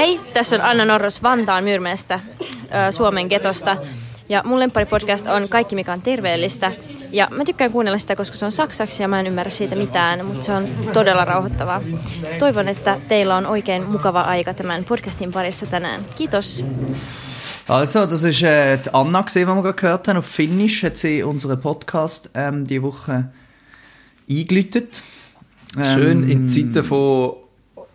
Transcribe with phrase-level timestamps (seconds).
[0.00, 2.20] Hei, tässä on Anna Norros Vantaan Myyrmeestä,
[2.90, 3.76] Suomen getosta.
[4.28, 6.72] Ja mun podcast on Kaikki, mikä on terveellistä.
[7.10, 10.26] Ja mä tykkään kuunnella sitä, koska se on saksaksi ja mä en ymmärrä siitä mitään,
[10.26, 11.82] mutta se on todella rauhoittavaa.
[12.38, 16.06] Toivon, että teillä on oikein mukava aika tämän podcastin parissa tänään.
[16.16, 16.64] Kiitos!
[17.68, 20.16] Also, das ist äh, die Anna, die wir gerade gehört haben.
[20.16, 23.24] Auf Finnisch hat sie unseren Podcast ähm, die Woche
[24.30, 25.02] eingeläutet.
[25.78, 27.39] Ähm, Schön in Zeiten von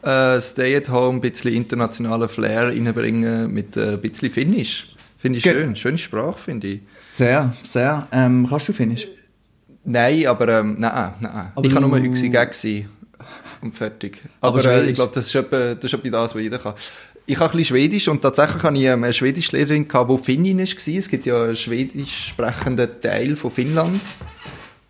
[0.05, 4.87] äh, Stay at Home ein bisschen internationalen Flair reinbringen mit äh, ein bisschen Finnisch.
[5.17, 5.75] Finde ich schön.
[5.75, 6.79] Schöne Sprache, finde ich.
[6.99, 8.07] Sehr, sehr.
[8.11, 9.07] Ähm, kannst du Finnisch?
[9.83, 11.51] Nein, aber ähm, nein, nein.
[11.55, 12.55] Aber ich kann nur Yxi Gag
[13.61, 14.21] und fertig.
[14.41, 16.73] Aber, aber äh, ich glaube, das ist etwa, das ist etwa das, was jeder kann.
[17.25, 20.63] Ich habe ein bisschen Schwedisch und tatsächlich hatte ich ähm, eine Schwedischlehrerin, die Finnin war.
[20.63, 24.01] Es gibt ja einen schwedisch sprechenden Teil von Finnland.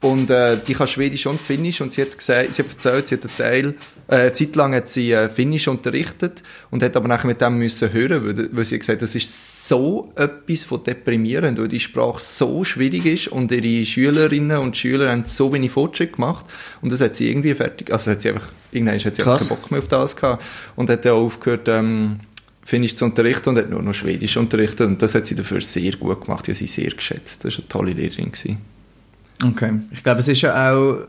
[0.02, 3.16] Und äh, die kann Schwedisch und Finnisch und sie hat gesagt, sie hat erzählt, sie
[3.16, 3.76] hat einen Teil,
[4.08, 7.92] eine Zeit lang hat sie äh, Finnisch unterrichtet und hat aber nachher mit dem müssen
[7.92, 12.64] hören, weil, weil sie gesagt, das ist so etwas von deprimierend, weil die Sprache so
[12.64, 16.46] schwierig ist und ihre Schülerinnen und Schüler haben so wenig Fortschritt gemacht
[16.82, 19.48] und das hat sie irgendwie fertig, also hat sie einfach, irgendwann hat sie Krass.
[19.48, 20.44] keinen Bock mehr auf das gehabt
[20.76, 22.18] und hat dann aufgehört, ähm,
[22.64, 25.92] Finnisch zu unterrichten und hat nur noch Schwedisch unterrichtet und das hat sie dafür sehr
[25.98, 27.46] gut gemacht, die hat sie sehr geschätzt.
[27.46, 28.32] Das war eine tolle Lehrerin.
[28.32, 28.58] Gewesen.
[29.44, 29.72] Okay.
[29.92, 31.02] Ich glaube, es ist ja auch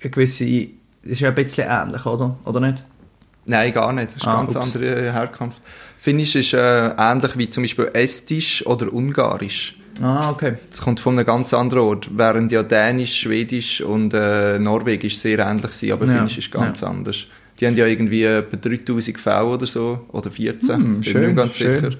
[0.00, 0.66] eine gewisse,
[1.04, 2.36] ist ja ein bisschen ähnlich, oder?
[2.44, 2.82] Oder nicht?
[3.46, 4.08] Nein, gar nicht.
[4.08, 4.74] Das ist ah, eine ganz ups.
[4.74, 5.60] andere Herkunft.
[5.98, 9.76] Finnisch ist äh, ähnlich wie zum Beispiel Estisch oder Ungarisch.
[10.02, 10.54] Ah, okay.
[10.70, 15.38] Das kommt von einem ganz anderen Ort, während ja Dänisch, Schwedisch und äh, Norwegisch sehr
[15.38, 16.14] ähnlich sind, aber ja.
[16.14, 16.88] Finnisch ist ganz ja.
[16.88, 17.24] anders.
[17.60, 21.36] Die haben ja irgendwie etwa 3000 V oder so, oder 14, hm, bin schön, nicht
[21.36, 21.80] ganz schön.
[21.80, 21.96] sicher.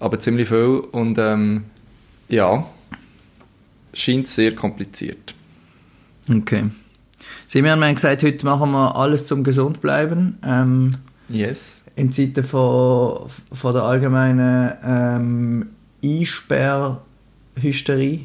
[0.00, 1.64] Aber ziemlich viel und ähm,
[2.28, 2.64] ja,
[3.92, 5.34] scheint sehr kompliziert.
[6.30, 6.64] Okay.
[7.52, 10.38] Simon, wir haben gesagt, heute machen wir alles zum gesund bleiben.
[10.42, 10.96] Ähm,
[11.28, 11.82] yes.
[11.96, 15.68] In Zeiten von, von der allgemeinen ähm,
[16.02, 18.20] Einsperrhysterie.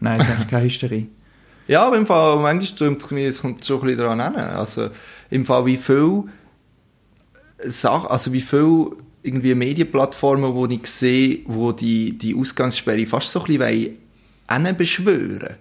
[0.00, 1.06] Nein, keine Hysterie.
[1.66, 4.36] ja, aber im Fall, manchmal kommt es kommt schon ein bisschen daran an.
[4.36, 4.90] Also,
[5.30, 6.24] im Fall, wie viel
[7.64, 8.88] Sachen, also wie viel
[9.22, 15.56] irgendwie Medienplattformen, wo ich sehe, wo die, die Ausgangssperre fast so ein bisschen beschwören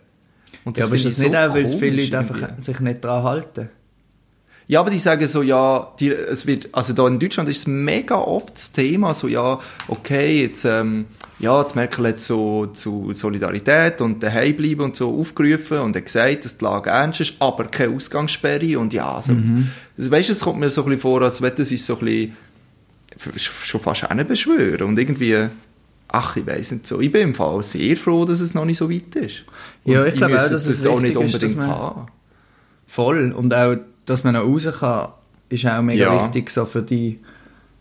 [0.67, 2.79] und das Ja, aber ist das nicht so auch, weil es viele Leute einfach sich
[2.81, 3.69] nicht daran halten?
[4.69, 7.67] Ja, aber die sagen so, ja, die, es wird, also da in Deutschland ist es
[7.67, 11.05] mega oft das Thema, so, ja, okay, jetzt, ähm,
[11.39, 16.03] ja, die Merkel hat so zu Solidarität und daheim bleiben und so aufgerufen und hat
[16.03, 19.69] gesagt, dass die Lage ernst ist, aber keine Ausgangssperre und ja, also, mhm.
[19.95, 22.05] weißt du, es kommt mir so ein bisschen vor, als wenn das ist so ein
[22.05, 22.37] bisschen,
[23.63, 25.47] schon fast beschwören und irgendwie,
[26.09, 27.01] Ach, ich weiß nicht so.
[27.01, 29.43] Ich bin im Fall sehr froh, dass es noch nicht so weit ist.
[29.83, 32.07] Und ja, ich glaube auch, dass es auch nicht unbedingt ist, haben.
[32.87, 33.31] Voll.
[33.33, 33.75] Und auch,
[34.05, 35.09] dass man noch raus kann,
[35.49, 36.25] ist auch mega ja.
[36.25, 37.19] wichtig so für die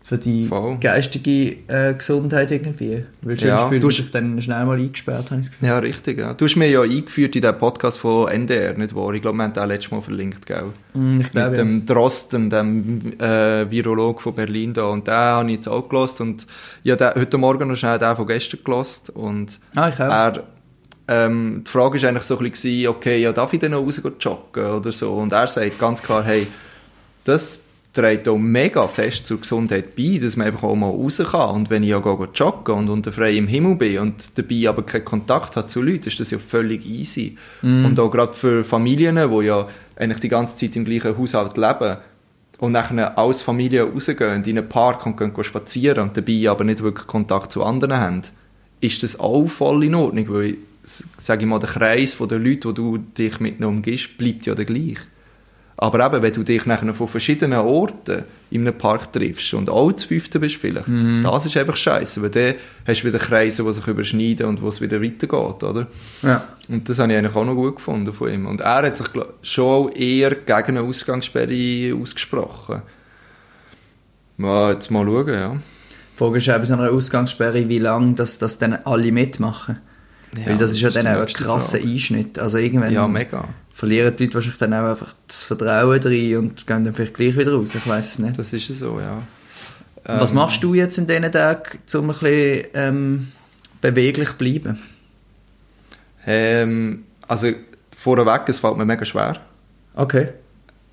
[0.07, 0.77] für die Voll.
[0.79, 3.03] geistige äh, Gesundheit irgendwie.
[3.23, 5.67] Weil sonst ja, fühlt man sich dann schnell mal eingesperrt, habe ich das Gefühl.
[5.67, 6.17] Ja, richtig.
[6.17, 6.33] Ja.
[6.33, 9.13] Du hast mir ja eingeführt in den Podcast von NDR, nicht wahr?
[9.13, 10.63] Ich glaube, wir haben den letztes Mal verlinkt, gell?
[10.93, 11.93] Mm, ich glaube, Mit dem ja.
[11.93, 14.85] Drosten, dem äh, Virolog von Berlin da.
[14.85, 16.47] Und den habe ich jetzt auch gelost und
[16.85, 20.09] ich habe heute Morgen noch schnell den von gestern gelost und ah, ich auch.
[20.09, 20.43] er
[21.09, 24.01] ähm, die Frage war eigentlich so ein bisschen, okay, ja, darf ich denn noch raus
[24.21, 25.13] joggen oder so?
[25.13, 26.47] Und er sagt ganz klar, hey,
[27.25, 27.59] das
[27.97, 31.49] trägt auch mega fest zur Gesundheit bei, dass man einfach auch mal raus kann.
[31.55, 35.03] Und wenn ich ja gehe joggen und unter freiem Himmel bin und dabei aber keinen
[35.03, 37.35] Kontakt hat zu Leuten, ist das ja völlig easy.
[37.63, 37.85] Mm.
[37.85, 41.97] Und auch gerade für Familien, die ja eigentlich die ganze Zeit im gleichen Haushalt leben
[42.59, 46.83] und nachher als Familie rausgehen, in einen Park und gehen spazieren und dabei aber nicht
[46.83, 48.21] wirklich Kontakt zu anderen haben,
[48.79, 52.71] ist das auch voll in Ordnung, weil, sage ich mal, der Kreis der Leute, wo
[52.73, 54.97] du dich mit umgibst, bleibt ja der gleiche.
[55.79, 59.91] Aber eben, wenn du dich nachher von verschiedenen Orten in einem Park triffst und auch
[59.91, 61.21] zu fünften bist vielleicht, mhm.
[61.21, 62.55] das ist einfach scheiße, weil dann
[62.87, 65.85] hast du wieder Kreise, die sich überschneiden und wo es wieder weitergeht, oder?
[66.23, 66.45] Ja.
[66.67, 68.47] Und das habe ich eigentlich auch noch gut gefunden von ihm.
[68.47, 69.07] Und er hat sich
[69.43, 72.81] schon eher gegen eine Ausgangssperre ausgesprochen.
[74.37, 75.53] Mal, jetzt mal schauen, ja.
[75.53, 79.77] Die Frage ist eben so einer Ausgangssperre, wie lange das, das dann alle mitmachen.
[80.35, 82.39] Ja, Weil das ist ja dann auch ein krasser Einschnitt.
[82.39, 83.47] Also irgendwann ja, mega.
[83.77, 87.37] Verlieren die Leute wahrscheinlich dann auch einfach das Vertrauen drin und gehen dann vielleicht gleich
[87.37, 87.75] wieder raus.
[87.75, 88.39] Ich weiß es nicht.
[88.39, 89.21] Das ist so, ja.
[90.03, 93.27] Ähm, Was machst du jetzt in diesen Tagen, um ein bisschen ähm,
[93.79, 94.79] beweglich zu bleiben?
[96.25, 97.51] Ähm, also
[97.95, 99.41] vorweg, es fällt mir mega schwer.
[99.93, 100.29] Okay.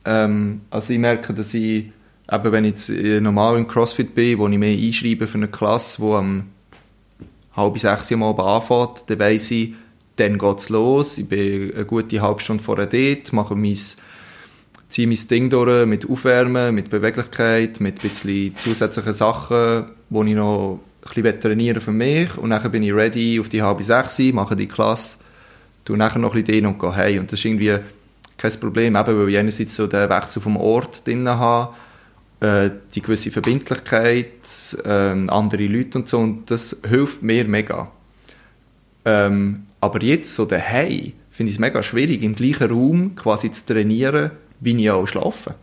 [0.04, 1.90] Ähm, also ich merke, dass ich,
[2.30, 6.02] eben wenn ich jetzt normal im CrossFit bin, wo ich mehr einschreibe für eine Klasse,
[6.02, 6.50] die am
[7.56, 9.72] halb sechs Uhr am Abend anfängt, dann weiss ich,
[10.16, 11.18] dann geht es los.
[11.18, 13.78] Ich bin eine gute halbe Stunde vorher dort, mache mein
[14.94, 20.34] ziehe mein Ding durch mit Aufwärmen, mit Beweglichkeit, mit ein bisschen zusätzlichen Sachen, wo ich
[20.34, 24.18] noch ein bisschen trainieren für mich und dann bin ich ready auf die halbe sechs,
[24.32, 25.18] mache die Klasse,
[25.84, 27.76] tue nachher noch ein bisschen und gehe heim und das ist irgendwie
[28.36, 31.74] kein Problem, eben weil ich einerseits so den Wechsel vom Ort drin habe,
[32.40, 34.28] äh, die gewisse Verbindlichkeit,
[34.84, 37.90] äh, andere Leute und so und das hilft mir mega.
[39.04, 43.66] Ähm, aber jetzt so daheim finde ich es mega schwierig, im gleichen Raum quasi zu
[43.66, 45.54] trainieren, wie ich auch schlafe.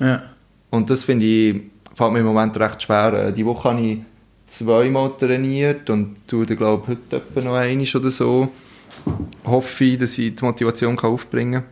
[0.00, 0.22] Ja.
[0.70, 1.60] Und das finde ich,
[1.94, 3.12] fällt mir im Moment recht schwer.
[3.12, 3.98] Äh, die Woche habe ich
[4.48, 8.48] zweimal trainiert und tue glaube ich, heute noch einmal oder so.
[9.44, 11.62] Hoffe ich, dass ich die Motivation kann aufbringen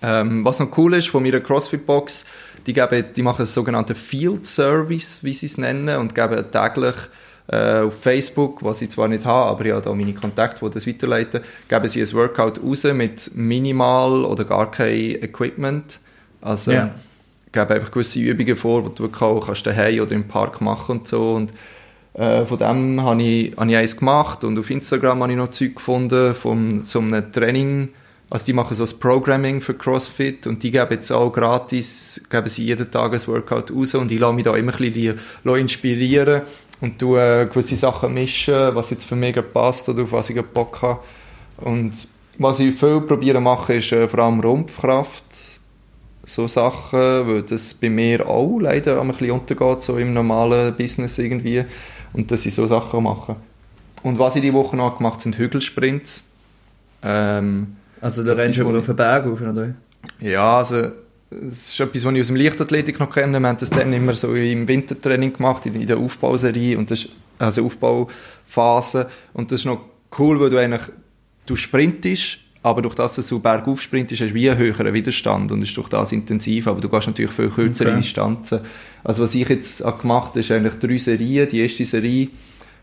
[0.00, 0.26] kann.
[0.28, 2.24] Ähm, was noch cool ist von meiner CrossFit-Box,
[2.66, 6.96] die, geben, die machen einen sogenannten Field Service, wie sie es nennen, und geben täglich
[7.48, 10.74] äh, auf Facebook, was ich zwar nicht habe, aber ich habe da meine Kontakte, die
[10.74, 16.00] das weiterleiten, geben sie ein Workout raus mit minimal oder gar kein Equipment.
[16.42, 16.94] Also yeah.
[17.50, 20.98] geben einfach gewisse Übungen vor, die du wirklich auch kannst daheim oder im Park machen
[20.98, 21.32] und so.
[21.32, 21.52] Und
[22.12, 25.50] äh, von dem habe ich, habe ich eins gemacht und auf Instagram habe ich noch
[25.50, 27.88] Zeug gefunden von so einem Training,
[28.28, 32.48] also die machen so das Programming für CrossFit und die geben jetzt auch gratis, geben
[32.48, 35.18] sie jeden Tag ein Workout raus und ich lasse mich da immer ein bisschen
[35.56, 36.42] inspirieren
[36.80, 40.40] und du äh, gewisse Sachen mischen, was jetzt für mich passt oder auf was ich
[40.42, 41.00] Bock habe.
[41.58, 41.92] Und
[42.38, 45.24] was ich viel probiere machen, ist äh, vor allem Rumpfkraft,
[46.24, 51.18] so Sachen, weil das bei mir auch leider ein bisschen untergeht, so im normalen Business
[51.18, 51.64] irgendwie.
[52.12, 53.36] Und dass ich so Sachen mache.
[54.02, 56.22] Und was ich die Woche noch gemacht habe, sind Hügelsprints.
[57.02, 59.74] Ähm, also da rennst du aber auf den Berg auf, oder?
[60.20, 60.92] Ja, also
[61.30, 63.38] das ist etwas, was ich aus dem Leichtathletik noch kenne.
[63.38, 67.10] Wir haben das dann immer so im Wintertraining gemacht, in der Aufbauserie, und das ist,
[67.38, 69.10] also Aufbauphase.
[69.34, 69.80] Und das ist noch
[70.18, 70.90] cool, weil du eigentlich,
[71.46, 75.52] du sprintest, aber durch das, dass du bergauf sprintest, hast du wie einen höheren Widerstand
[75.52, 78.00] und ist durch das intensiv, aber du gehst natürlich viel kürzere okay.
[78.00, 78.60] Distanzen.
[79.04, 81.48] Also was ich jetzt gemacht habe, ist eigentlich drei Serien.
[81.48, 82.28] Die erste Serie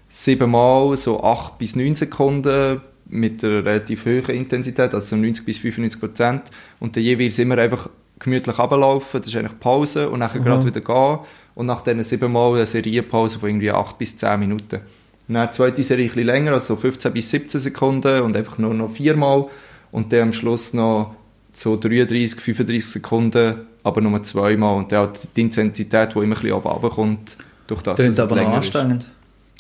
[0.08, 6.00] siebenmal so acht bis neun Sekunden mit einer relativ hohen Intensität, also 90 bis 95
[6.00, 6.42] Prozent.
[6.80, 7.90] Und dann jeweils immer einfach
[8.20, 10.44] gemütlich runterlaufen, das ist eigentlich Pause und dann mhm.
[10.44, 11.20] gerade wieder gehen.
[11.56, 14.82] Und nach diesen siebenmal eine Serienpause von irgendwie 8 bis 10 Minuten.
[15.28, 18.58] Und dann die zweite Serie ein bisschen länger, also 15 bis 17 Sekunden und einfach
[18.58, 19.46] nur noch viermal.
[19.92, 21.16] Und dann am Schluss noch
[21.54, 24.76] so 33, 35 Sekunden, aber nur zweimal.
[24.76, 28.32] Und dann hat die Intensität, die immer ein bisschen runterkommt, durch das, Klingt dass es
[28.32, 29.04] aber anstrengend.
[29.04, 29.10] Ist.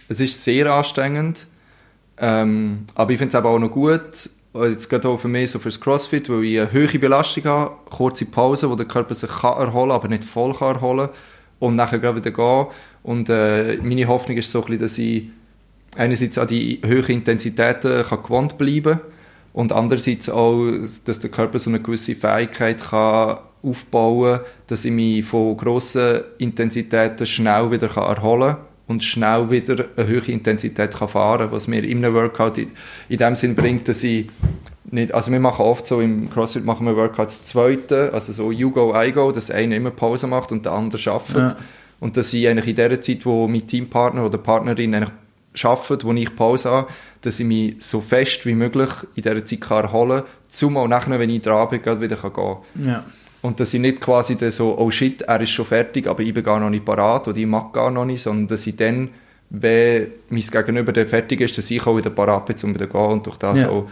[0.09, 1.47] Es ist sehr anstrengend.
[2.17, 4.29] Ähm, aber ich finde es auch noch gut,
[4.63, 8.25] jetzt gerade auch für mich so fürs Crossfit, weil ich eine hohe Belastung habe, kurze
[8.25, 11.09] Pause, wo der Körper sich kann erholen kann, aber nicht voll kann erholen
[11.59, 12.67] und nachher gerade wieder gehen.
[13.03, 15.29] Und äh, meine Hoffnung ist so ein bisschen, dass ich
[15.95, 18.99] einerseits an die hohen Intensitäten kann gewohnt bleiben
[19.53, 20.71] und andererseits auch,
[21.05, 26.21] dass der Körper so eine gewisse Fähigkeit kann aufbauen kann, dass ich mich von grossen
[26.37, 31.67] Intensitäten schnell wieder erholen kann und schnell wieder eine höhere Intensität kann fahren kann, was
[31.67, 32.71] mir in einem Workout in,
[33.09, 34.27] in dem Sinn bringt, dass ich
[34.91, 38.69] nicht, also wir machen oft so, im CrossFit machen wir Workouts zweite, also so you
[38.69, 41.35] go, I go, dass einer immer Pause macht und der andere arbeitet.
[41.35, 41.57] Ja.
[41.99, 46.13] Und dass ich eigentlich in der Zeit, wo mein Teampartner oder Partnerin eigentlich arbeitet, wo
[46.13, 46.87] ich Pause habe,
[47.21, 51.19] dass ich mich so fest wie möglich in dieser Zeit kann erholen kann, zumal nachher,
[51.19, 52.57] wenn ich dran bin, wieder gehen kann.
[52.83, 53.03] Ja.
[53.45, 56.43] Und dass ich nicht quasi so, oh shit, er ist schon fertig, aber ich bin
[56.43, 59.09] gar noch nicht parat oder ich mag gar noch nicht, sondern dass ich dann,
[59.51, 62.93] wenn mein Gegenüber dann fertig ist, dass ich auch wieder parat bin, um wieder zu
[62.93, 63.69] gehen und durch das ja.
[63.69, 63.87] auch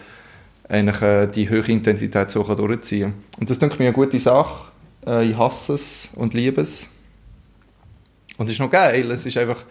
[0.67, 4.17] eigentlich äh, die hohe Intensität so kann durchziehen Und das denke ich mir eine gute
[4.17, 4.71] Sache.
[5.05, 6.89] Äh, ich hasse es und liebe es.
[8.39, 9.65] Und es ist noch geil, es ist einfach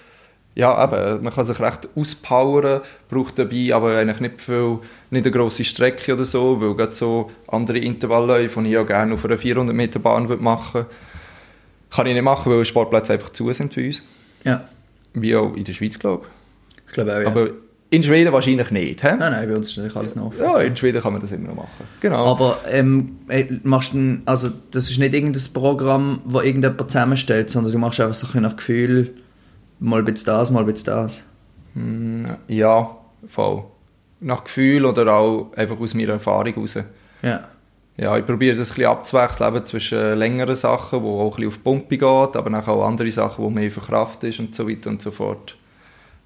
[0.54, 4.78] ja, eben, man kann sich recht auspowern, braucht dabei aber eigentlich nicht viel,
[5.10, 9.14] nicht eine grosse Strecke oder so, weil gerade so andere Intervallläufe, die ich ja gerne
[9.14, 10.90] auf einer 400 Meter Bahn machen würde,
[11.90, 14.02] kann ich nicht machen, weil Sportplätze einfach zu sind bei uns.
[14.44, 14.64] Ja.
[15.14, 16.82] Wie auch in der Schweiz, glaube ich.
[16.88, 17.26] Ich glaube auch, ja.
[17.28, 17.50] Aber
[17.90, 19.16] in Schweden wahrscheinlich nicht, hä?
[19.18, 21.48] Nein, nein, bei uns ist natürlich alles noch Ja, in Schweden kann man das immer
[21.48, 21.86] noch machen.
[22.00, 22.26] Genau.
[22.26, 23.18] Aber ähm,
[23.64, 28.14] machst du, also das ist nicht irgendein Programm, das irgendjemand zusammenstellt, sondern du machst einfach
[28.14, 29.14] so ein bisschen nach Gefühl
[29.82, 31.24] mal ein bisschen das, mal ein bisschen das.
[31.74, 32.96] Hm, ja,
[33.26, 33.64] voll.
[34.20, 36.78] Nach Gefühl oder auch einfach aus meiner Erfahrung heraus.
[37.22, 37.48] Ja.
[37.96, 41.56] Ja, ich probiere das ein bisschen abzuwechseln zwischen längeren Sachen, wo auch ein bisschen auf
[41.56, 44.88] die Pumpe geht, aber auch andere Sachen, wo mehr für Kraft ist und so weiter
[44.88, 45.56] und so fort.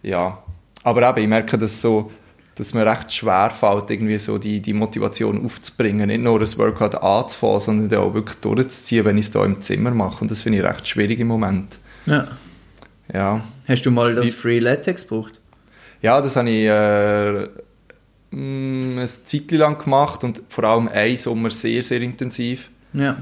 [0.03, 0.39] Ja,
[0.85, 2.11] aber eben, ich merke, dass so
[2.57, 6.95] dass mir recht schwer fällt, irgendwie so die, die Motivation aufzubringen, nicht nur das Workout
[6.95, 10.23] anzufangen, sondern auch wirklich durchzuziehen, wenn ich es hier im Zimmer mache.
[10.23, 11.79] Und das finde ich recht schwierig im Moment.
[12.07, 12.27] Ja.
[13.13, 13.43] Ja.
[13.69, 15.41] Hast du mal das Free Latex gebraucht?
[16.03, 21.51] Ja, das habe ich äh, mm, eine Zeit lang gemacht und vor allem einen Sommer
[21.51, 22.71] sehr, sehr intensiv.
[22.93, 23.19] Ja.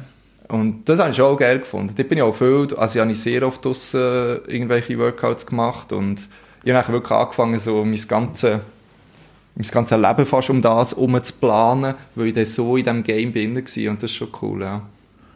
[0.48, 1.94] Und das habe ich auch geil gefunden.
[1.96, 6.28] Dort bin ich auch viel, also ich habe sehr oft draussen irgendwelche Workouts gemacht und
[6.62, 8.60] ich habe wirklich angefangen, so mein ganzes
[9.56, 13.04] mein ganzes Leben fast um das herum zu planen, weil ich dann so in diesem
[13.04, 14.82] Game bin und das ist schon cool, ja.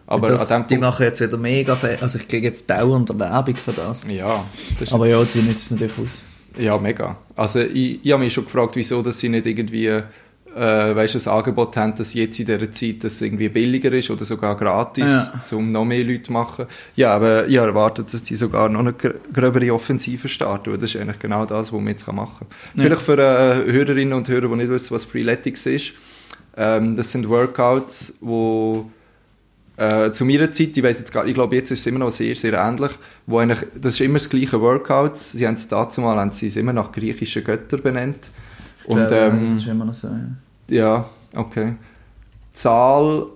[0.09, 3.17] Aber das, an dem die Punkt, machen jetzt wieder mega also ich kriege jetzt dauernd
[3.19, 4.07] Werbung für das.
[4.09, 4.45] Ja.
[4.79, 6.23] Das Aber ja, die nutzen es natürlich aus.
[6.59, 7.17] Ja, mega.
[7.37, 9.87] Also ich, ich habe mich schon gefragt, wieso dass sie nicht irgendwie
[10.57, 14.25] äh, weißt, ein Angebot haben, dass jetzt in dieser Zeit das irgendwie billiger ist oder
[14.25, 15.05] sogar gratis,
[15.51, 15.57] ja.
[15.57, 16.67] um noch mehr Leute zu machen.
[16.97, 21.19] Ja, aber ich erwarte, dass die sogar noch eine gröbere Offensive starten, das ist eigentlich
[21.19, 22.49] genau das, was man jetzt machen kann.
[22.75, 22.85] Ja.
[22.85, 25.93] Vielleicht für äh, Hörerinnen und Hörer, die nicht wissen, was Freeletics ist,
[26.57, 28.91] ähm, das sind Workouts, wo
[29.79, 32.11] äh, zu meiner Zeit, ich weiß jetzt gar, ich glaube jetzt ist es immer noch
[32.11, 32.91] sehr, sehr ähnlich,
[33.27, 36.49] wo eigentlich, das ist immer das gleiche Workout, sie haben es dazu mal, haben sie
[36.49, 38.19] es immer nach griechischen Göttern benannt.
[38.87, 40.27] Und, ähm, das ist immer noch so, ja.
[40.71, 41.77] Ja, okay.
[42.53, 43.27] Zahl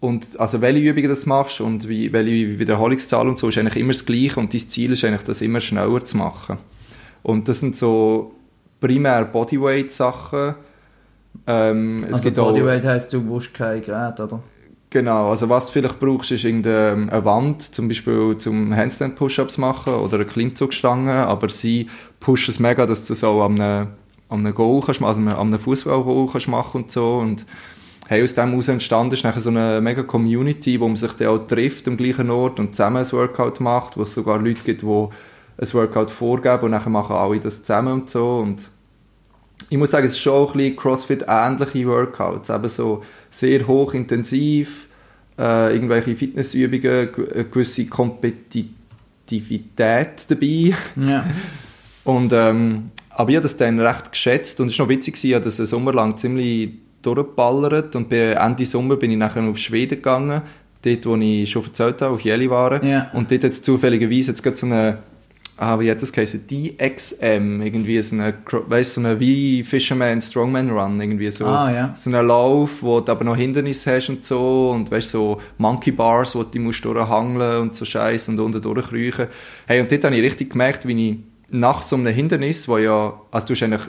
[0.00, 3.92] und also welche Übungen du machst und wie, welche Wiederholungszahl und so ist eigentlich immer
[3.92, 6.56] das Gleiche und dein Ziel ist eigentlich, das immer schneller zu machen.
[7.22, 8.32] Und das sind so
[8.80, 10.54] primär Bodyweight-Sachen.
[11.46, 14.42] Ähm, also Bodyweight heisst, du musst kein Gerät, oder?
[14.92, 20.16] Genau, also was du vielleicht brauchst, ist irgendeine Wand, zum Beispiel zum Handstand-Push-Ups machen oder
[20.16, 21.88] eine Klimmzugstange, aber sie
[22.20, 23.86] pushen es mega, dass du so an einem
[24.28, 27.46] an einem Goal kannst, also an einem Fußballgoal kannst machen und so und
[28.06, 31.28] hey, aus dem heraus entstanden ist nachher so eine mega Community, wo man sich dann
[31.28, 34.82] auch trifft am gleichen Ort und zusammen ein Workout macht, wo es sogar Leute gibt,
[34.82, 38.70] die ein Workout vorgeben und nachher machen alle das zusammen und so und
[39.72, 44.86] ich muss sagen, es ist schon ein bisschen Crossfit-ähnliche Workouts, eben so sehr hochintensiv,
[45.38, 50.74] äh, irgendwelche Fitnessübungen, eine gewisse Kompetitivität dabei.
[50.96, 51.24] Ja.
[52.04, 55.34] Und ähm, aber ich habe das dann recht geschätzt und es war noch witzig, ich
[55.34, 56.70] habe das einen Sommer lang ziemlich
[57.02, 60.40] durchgeballert und bei Ende Sommer bin ich nachher auf Schweden gegangen,
[60.82, 62.84] dort, wo ich schon erzählt habe, auf Jeli waren.
[62.84, 63.10] Yeah.
[63.12, 64.98] Und dort hat es zufälligerweise jetzt gerade so eine,
[65.62, 70.70] ah, wie hat das geheißen, DXM, irgendwie so eine, weißt so eine wie Fisherman Strongman
[70.70, 71.94] Run, irgendwie so, ah, yeah.
[71.96, 75.92] so ein Lauf, wo du aber noch Hindernisse hast und so und weißt so Monkey
[75.92, 79.28] Bars, wo du musst durchhangeln und so Scheiß und unten durchkriechen.
[79.66, 81.18] Hey, und dort habe ich richtig gemerkt, wie ich
[81.50, 83.82] nach so einem Hindernis, wo ja, also du hast eigentlich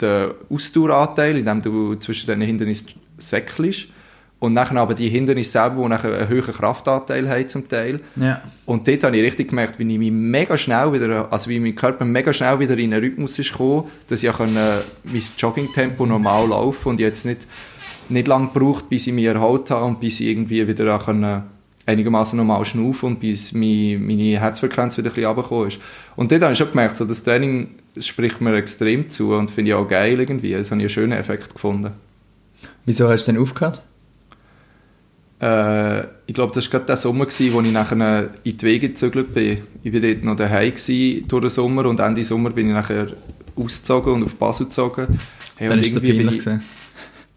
[0.00, 3.88] den Ausdaueranteil, indem du zwischen diesen Hindernissen säckelst,
[4.40, 8.00] und nachher aber die Hindernisse selber, die nachher einen höheren Kraftanteil haben zum Teil.
[8.16, 8.42] Ja.
[8.66, 11.74] Und dort habe ich richtig gemerkt, wie ich mich mega schnell wieder, also wie mein
[11.74, 14.82] Körper mega schnell wieder in einen Rhythmus ist gekommen, dass ich auch mein
[15.38, 17.46] Joggingtempo normal laufen und jetzt nicht,
[18.10, 21.08] nicht lange gebraucht, bis ich mich erholt habe und bis ich irgendwie wieder auch
[21.86, 25.80] einigermaßen normal schnaufen und bis meine, meine Herzfrequenz wieder ein bisschen runtergekommen ist.
[26.16, 29.70] Und dort habe ich schon gemerkt, so das Training spricht mir extrem zu und finde
[29.70, 30.52] ich auch geil irgendwie.
[30.52, 31.92] Das habe ich einen schönen Effekt gefunden.
[32.84, 33.82] Wieso hast du denn aufgehört?
[35.44, 38.88] Äh, ich glaube, das war gerade der Sommer, gewesen, wo ich nachher in die Wege
[38.88, 39.58] gezögert bin.
[39.82, 43.08] Ich war dort noch daheim gewesen, durch den Sommer und Ende Sommer bin ich nachher
[43.54, 45.20] ausgezogen und auf Basel gezogen.
[45.56, 46.62] Hey, Dann und irgendwie bin ich, gewesen.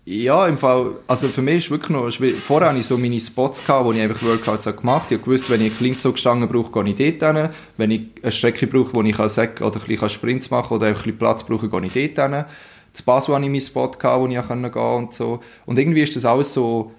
[0.06, 2.10] Ja, im Fall, also für mich ist wirklich noch,
[2.42, 5.16] vorher hatte ich so meine Spots, gehabt, wo ich einfach Workouts habe gemacht habe.
[5.16, 7.50] Ich wusste, wenn ich eine Klimmzugstange brauche, gehe ich dort hin.
[7.76, 10.88] Wenn ich eine Strecke brauche, wo ich Sack oder ein bisschen Sprints machen kann oder
[10.88, 12.46] ein bisschen Platz brauche, gehe ich dort hin.
[12.94, 15.42] Zu Basel hatte ich meinen Spot, gehabt, wo ich gehen konnte und so.
[15.66, 16.94] Und irgendwie ist das alles so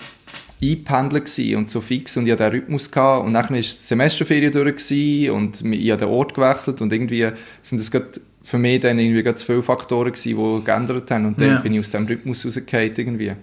[0.61, 3.27] eingependelt und so fix und ich hatte den Rhythmus gehabt.
[3.27, 7.29] Und dann war die Semesterferien durch und ich habe den Ort gewechselt und irgendwie
[7.63, 8.09] sind das gerade
[8.43, 11.59] für mich dann irgendwie ganz viele Faktoren gewesen, die geändert haben und dann ja.
[11.61, 13.29] bin ich aus dem Rhythmus rausgefallen irgendwie.
[13.29, 13.35] Äh,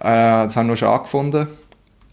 [0.00, 1.48] das haben wir schon angefunden,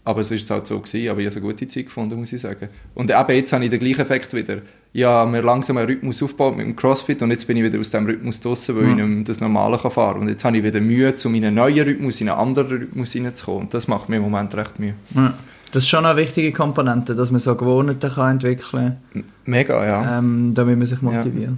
[0.04, 2.40] aber es war halt so gewesen, aber ich habe eine gute Zeit gefunden, muss ich
[2.40, 2.68] sagen.
[2.94, 4.58] Und eben jetzt habe ich den gleichen Effekt wieder.
[4.96, 7.78] Ich habe mir langsam einen Rhythmus aufgebaut mit dem Crossfit und jetzt bin ich wieder
[7.78, 8.90] aus dem Rhythmus draussen, weil ja.
[8.92, 10.22] ich nicht mehr das Normale kann fahren kann.
[10.22, 13.64] Und jetzt habe ich wieder Mühe, zu meinem neuen Rhythmus in einen anderen Rhythmus hineinzukommen.
[13.64, 14.94] Und das macht mir im Moment recht Mühe.
[15.14, 15.34] Ja.
[15.70, 19.24] Das ist schon eine wichtige Komponente, dass man so Gewohnheiten kann entwickeln kann.
[19.44, 20.18] Mega, ja.
[20.18, 21.50] Ähm, damit man sich motiviert.
[21.50, 21.56] Ja.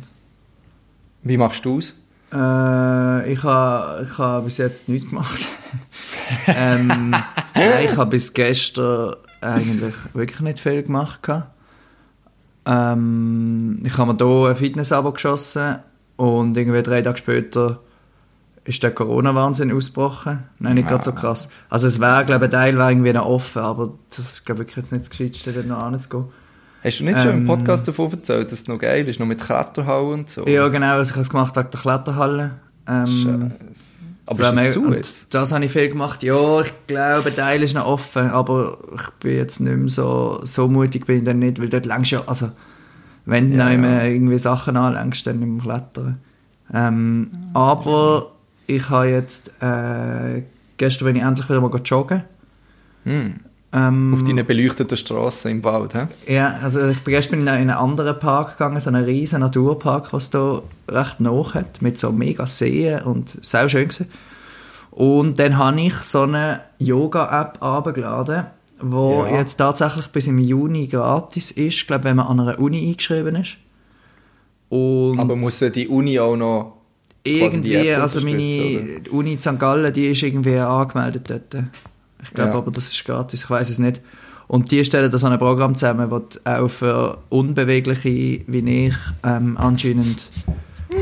[1.22, 1.94] Wie machst du es?
[2.32, 5.46] Äh, ich habe ich ha bis jetzt nichts gemacht.
[6.48, 7.14] ähm,
[7.84, 11.20] ich habe bis gestern eigentlich wirklich nicht viel gemacht.
[12.68, 15.76] Ähm, ich habe mir hier ein Fitness-Abo geschossen
[16.16, 17.80] und irgendwie drei Tage später
[18.64, 20.44] ist der Corona-Wahnsinn ausgebrochen.
[20.58, 20.90] Nein, nicht ja.
[20.90, 21.48] gerade so krass.
[21.70, 24.66] Also es wäre, glaube ich, ein Teil wäre irgendwie noch offen, aber das ist, glaube
[24.68, 26.26] ich, jetzt nicht das Gescheiteste, dort noch anzugehen.
[26.84, 29.18] Hast du nicht ähm, schon im ähm, Podcast davon erzählt, dass es noch geil ist,
[29.18, 30.46] noch mit Kletterhalle und so?
[30.46, 32.50] Ja, genau, also ich habe es gemacht wegen der Kletterhalle.
[32.86, 33.52] Ähm,
[34.28, 35.34] aber ist das zu jetzt?
[35.34, 36.22] Das habe ich viel gemacht.
[36.22, 40.68] Ja, ich glaube, Teil ist noch offen, aber ich bin jetzt nicht mehr so, so
[40.68, 42.50] mutig bin ich dann nicht, weil dort längst ja, also
[43.24, 44.04] wenn du ja, ja.
[44.04, 46.18] irgendwie Sachen anlängst, dann nicht mehr klettern.
[46.72, 48.32] Ähm, ja, aber
[48.66, 50.42] ich habe jetzt, äh,
[50.76, 52.24] gestern bin ich endlich wieder mal joggen.
[53.04, 53.36] Hm.
[53.70, 56.06] Ähm, Auf deinen beleuchteten Straßen im Wald, hä?
[56.26, 60.30] Ja, also ich bin gestern in einen anderen Park gegangen, so einen riesen Naturpark, was
[60.30, 64.10] da recht nach hat, mit so mega Seen und sehr schön gewesen.
[64.90, 68.46] Und dann habe ich so eine Yoga-App abgeladen,
[68.80, 69.38] wo ja.
[69.38, 73.58] jetzt tatsächlich bis im Juni gratis ist, glaube wenn man an einer Uni eingeschrieben ist.
[74.70, 76.78] Und Aber muss die Uni auch noch
[77.22, 79.12] irgendwie, also meine oder?
[79.12, 79.58] Uni St.
[79.58, 81.64] Gallen, die ist irgendwie angemeldet dort.
[82.22, 82.58] Ich glaube ja.
[82.58, 84.00] aber, das ist gratis, ich weiß es nicht.
[84.46, 88.08] Und die stellen da so ein Programm zusammen, das auch für Unbewegliche
[88.46, 90.30] wie ich ähm, anscheinend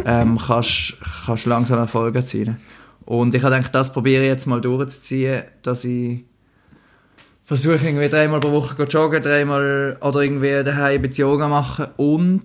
[0.05, 2.59] ähm, kannst, kannst langsam Erfolge erzielen.
[3.05, 6.25] Und ich habe gedacht, das probiere ich jetzt mal durchzuziehen, dass ich
[7.45, 12.45] versuche irgendwie dreimal pro Woche zu joggen, dreimal oder irgendwie daheim ein Yoga machen und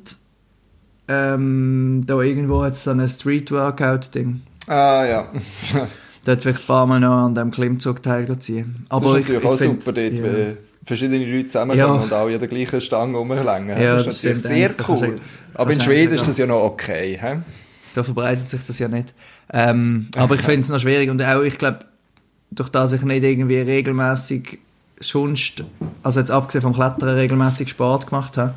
[1.08, 4.44] ähm, da irgendwo jetzt so ein Street-Workout-Ding.
[4.68, 5.28] Ah, ja.
[6.26, 8.86] Dort vielleicht ein paar Mal noch an diesem Klimmzug teilziehen.
[8.90, 10.24] Aber das ist natürlich ich, ich auch super dort, ja.
[10.24, 12.04] weil verschiedene Leute zusammenkommen ja.
[12.04, 13.82] und alle an der gleichen Stange rumlängen.
[13.82, 15.20] Ja, das, das ist natürlich sehr cool.
[15.54, 17.20] Aber in Schweden ist das ja noch okay.
[17.22, 17.40] He?
[17.94, 19.14] Da verbreitet sich das ja nicht.
[19.54, 21.80] Ähm, aber ich finde es noch schwierig und auch, ich glaube,
[22.52, 24.60] durch das ich nicht irgendwie regelmäßig
[25.00, 25.64] sonst,
[26.04, 28.54] also jetzt abgesehen vom Klettern, regelmäßig Sport gemacht habe,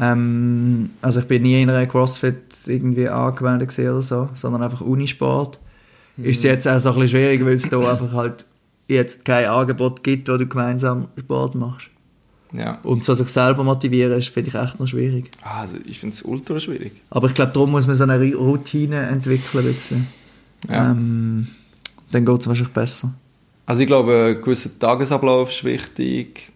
[0.00, 5.58] ähm, also ich bin nie in einer CrossFit irgendwie angemeldet oder so, sondern einfach Unisport.
[6.18, 8.46] Ist es jetzt auch so ein bisschen schwierig, weil es da einfach halt
[8.88, 11.88] jetzt kein Angebot gibt, wo du gemeinsam Sport machst.
[12.52, 12.78] Ja.
[12.82, 15.30] Und so sich selber motivieren, ist, finde ich echt noch schwierig.
[15.42, 16.92] Ah, also ich finde es ultra schwierig.
[17.08, 19.64] Aber ich glaube, darum muss man so eine Routine entwickeln.
[19.64, 20.06] Bisschen.
[20.68, 20.90] Ja.
[20.90, 21.48] Ähm,
[22.10, 23.14] dann geht es wahrscheinlich besser.
[23.64, 26.50] Also ich glaube, ein gewisser Tagesablauf ist wichtig.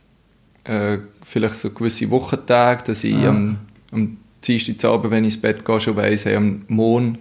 [0.65, 3.31] Äh, vielleicht so gewisse Wochentage, dass ich ja.
[3.31, 3.59] am,
[3.91, 7.19] am Dienstagabend, wenn ich ins Bett gehe, schon weiss, hey, am Morgen,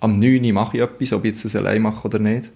[0.00, 2.50] am 9 Uhr mache ich etwas, ob ich jetzt das allein mache oder nicht.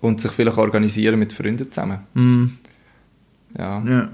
[0.00, 2.00] Und sich vielleicht organisieren mit Freunden zusammen.
[2.14, 2.44] Mm.
[3.56, 3.82] Ja.
[3.86, 4.10] ja.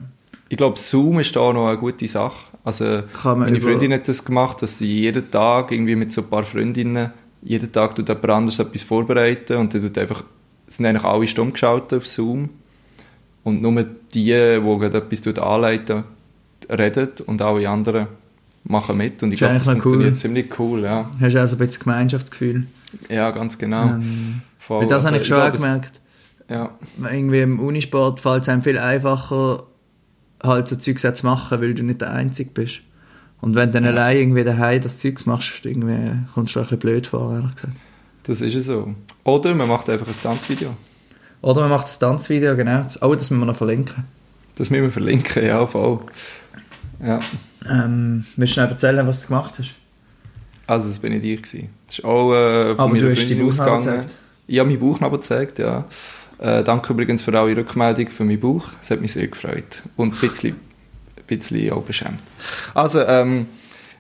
[0.50, 2.52] Ich glaube, Zoom ist da noch eine gute Sache.
[2.64, 6.44] Also, meine Freundin hat das gemacht, dass sie jeden Tag irgendwie mit so ein paar
[6.44, 7.10] Freundinnen
[7.42, 10.24] jeden Tag tut jemand anderes etwas vorbereiten und dann tut einfach,
[10.66, 12.50] sind eigentlich alle stumm geschaltet auf Zoom
[13.44, 16.04] und nur die, die gerade etwas anleiten,
[16.68, 18.08] reden und alle anderen
[18.68, 19.22] machen mit.
[19.22, 20.16] Und ich glaube, das funktioniert cool.
[20.16, 20.82] ziemlich cool.
[20.82, 21.10] Ja.
[21.20, 22.66] Hast du also ein bisschen Gemeinschaftsgefühl?
[23.08, 23.86] Ja, ganz genau.
[23.86, 24.86] Ähm, Voll.
[24.86, 26.00] Das also, habe ich schon ich gemerkt.
[26.48, 26.70] Ja.
[27.10, 29.64] Irgendwie im Unisport fällt es einem viel einfacher,
[30.42, 32.80] halt so Zeugs zu machen, weil du nicht der Einzige bist.
[33.40, 33.90] Und wenn du dann ja.
[33.90, 37.74] allein irgendwie daheim das Zeugs machst, irgendwie kommst du ein bisschen blöd vor, ehrlich gesagt.
[38.24, 38.94] Das ist ja so.
[39.24, 40.74] Oder man macht einfach ein Tanzvideo.
[41.40, 42.84] Oder man macht ein Tanzvideo, genau.
[43.00, 44.04] Oh, das müssen wir noch verlinken.
[44.56, 46.00] Das müssen wir verlinken, ja, voll.
[47.02, 47.20] Ja.
[47.70, 49.74] Ähm, willst du noch erzählen, was du gemacht hast?
[50.66, 51.70] Also, das bin ich dir gewesen.
[51.86, 54.04] Das ist auch äh, von Aber meiner Freundin ausgegangen.
[54.46, 55.84] Ich habe meinen Bauchnabel gezeigt, ja.
[56.38, 58.64] Äh, danke übrigens für eure Rückmeldung für meinen Bauch.
[58.80, 59.82] Es hat mich sehr gefreut.
[59.96, 60.56] Und ein bisschen,
[61.16, 62.20] ein bisschen auch beschämt.
[62.74, 63.46] Also, ähm,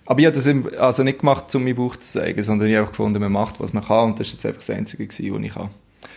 [0.06, 2.86] aber ich habe das also nicht gemacht, um meinen Bauch zu zeigen, sondern ich habe
[2.88, 4.10] gefunden, man macht, was man kann.
[4.10, 5.70] Und das war jetzt einfach das Einzige, gewesen, was ich kann.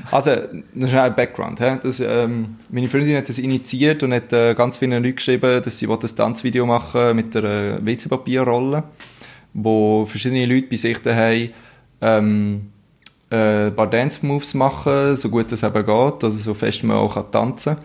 [0.09, 0.31] Also,
[0.73, 1.59] das ist ein Background.
[1.59, 1.77] He?
[1.81, 5.77] Das, ähm, meine Freundin hat das initiiert und hat äh, ganz vielen Leuten geschrieben, dass
[5.77, 8.83] sie ein Tanzvideo machen mit einer WC-Papierrolle,
[9.53, 11.49] wo verschiedene Leute bei sich daheim
[12.01, 12.71] ähm,
[13.29, 17.13] äh, ein paar Dance-Moves machen, so gut es eben geht, also so fest man auch
[17.13, 17.77] kann tanzen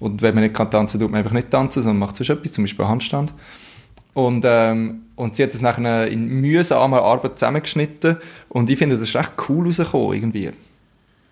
[0.00, 2.52] Und wenn man nicht kann tanzen, tut man einfach nicht tanzen, sondern macht sonst etwas,
[2.52, 3.32] zum Beispiel Handstand.
[4.14, 8.16] Und, ähm, und sie hat das nachher in mühsamer Arbeit zusammengeschnitten
[8.48, 10.50] und ich finde, das ist echt cool rausgekommen, irgendwie.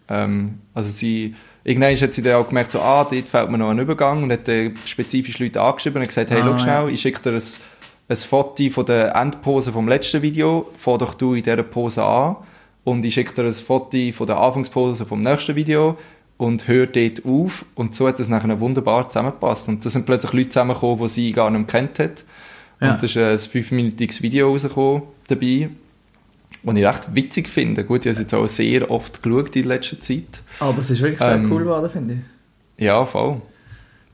[0.09, 3.71] Ähm, also sie, irgendwann hat sie dann auch gemerkt, so, ah, dort fällt mir noch
[3.71, 6.89] ein Übergang und hat dann spezifisch Leute angeschrieben und gesagt, hey, ah, schau schnell, ja.
[6.89, 7.43] ich schicke dir ein,
[8.09, 12.37] ein Foto von der Endpose vom letzten Video, fahr doch du in dieser Pose an
[12.85, 15.97] und ich schicke dir ein Foto von der Anfangspose vom nächsten Video
[16.37, 20.33] und hör dort auf und so hat das nachher wunderbar zusammengepasst und da sind plötzlich
[20.33, 22.25] Leute zusammengekommen, die sie gar nicht kennt hat
[22.81, 22.93] ja.
[22.93, 25.71] und da ist ein fünfminütiges Video rausgekommen dabei
[26.67, 27.85] was ich recht witzig finde.
[27.85, 30.43] Gut, ich habe es jetzt auch sehr oft geschaut in letzter Zeit.
[30.59, 32.85] Aber es ist wirklich sehr ähm, cool geworden, finde ich.
[32.85, 33.41] Ja, voll.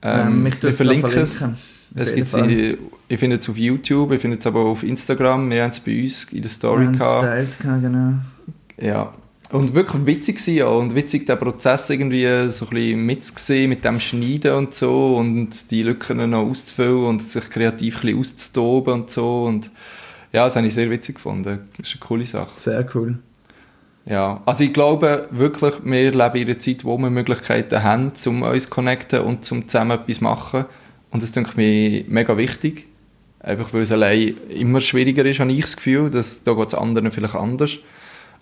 [0.03, 1.45] Ähm, ähm, mich wir verlinken es.
[1.95, 5.51] Es gibt sie, ich finde es auf YouTube, ich finde es aber auch auf Instagram.
[5.51, 7.59] Wir haben es bei uns in der Story gehabt.
[7.61, 8.15] genau.
[8.79, 9.13] Ja.
[9.51, 10.67] Und wirklich witzig war ja.
[10.67, 15.71] Und witzig, den Prozess irgendwie so ein bisschen mitzusehen mit dem Schneiden und so und
[15.71, 19.45] die Lücken noch auszufüllen und sich kreativ ein bisschen auszutoben und so.
[19.45, 19.71] Und
[20.33, 21.69] ja, das habe ich sehr witzig gefunden.
[21.77, 22.51] Das ist eine coole Sache.
[22.55, 23.19] Sehr cool.
[24.05, 28.43] Ja, also ich glaube wirklich, wir leben in einer Zeit, wo wir Möglichkeiten haben, um
[28.43, 30.65] uns zu connecten und zum zusammen etwas zu machen.
[31.11, 32.87] Und das denke ich mega wichtig.
[33.41, 36.11] Einfach weil es allein immer schwieriger ist, habe ich das Gefühl.
[36.11, 37.79] Dass, da geht es anderen vielleicht anders.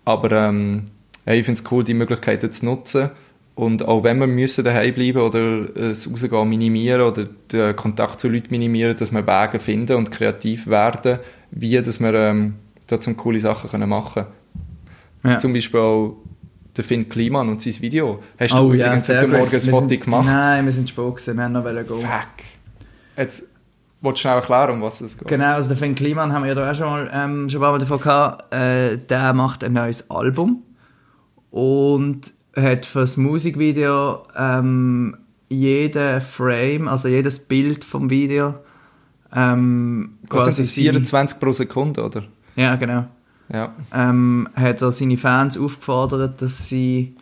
[0.05, 0.85] Aber ähm,
[1.27, 3.11] ich finde es cool, die Möglichkeiten zu nutzen
[3.55, 8.29] Und auch wenn wir müssen daheim bleiben oder das Rausgehen minimieren oder den Kontakt zu
[8.29, 11.19] Leuten minimieren, dass wir Wege finden und kreativ werden,
[11.51, 12.55] wie dass wir ähm,
[12.87, 14.25] trotzdem coole Sachen können machen
[15.23, 15.35] können.
[15.35, 15.39] Ja.
[15.39, 16.17] Zum Beispiel auch
[16.77, 18.23] der Finn Kliman und sein Video.
[18.39, 20.27] Hast oh, du ja, übrigens heute Morgen ein Foto gemacht?
[20.27, 21.87] Nein, wir sind spät gewesen, wir haben noch gehen.
[21.87, 22.29] Fuck.
[23.17, 23.51] Jetzt
[24.03, 25.29] Wolltest du schnell erklären, um was es geht?
[25.29, 27.79] Genau, also der Finn Kliman haben wir ja da auch schon mal, ähm, schon mal
[27.79, 28.53] davon gehabt.
[28.55, 30.63] Äh, der macht ein neues Album
[31.51, 32.23] und
[32.57, 35.19] hat für das Musikvideo ähm,
[35.51, 38.55] jeden Frame, also jedes Bild vom Video
[39.35, 42.25] ähm, quasi das 24 pro Sekunde, oder?
[42.57, 43.07] Ja, genau.
[43.53, 43.75] Ja.
[43.93, 47.15] Ähm, hat er seine Fans aufgefordert, dass sie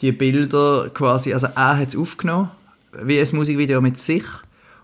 [0.00, 2.50] die Bilder quasi, also er hat es aufgenommen,
[3.02, 4.24] wie ein Musikvideo mit sich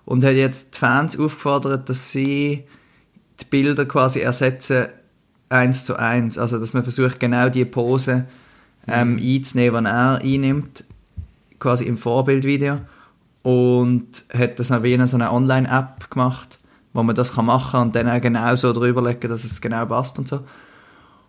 [0.04, 2.64] und hat jetzt die Fans aufgefordert, dass sie
[3.40, 4.86] die Bilder quasi ersetzen
[5.48, 8.26] eins zu eins, also dass man versucht genau die Pose
[8.86, 9.22] ähm, mhm.
[9.22, 10.84] einzunehmen, die er einnimmt,
[11.58, 12.76] quasi im Vorbildvideo
[13.42, 16.58] und hat das dann wie in so eine Online-App gemacht,
[16.92, 19.86] wo man das kann machen und dann auch genau so drüber legen, dass es genau
[19.86, 20.40] passt und so.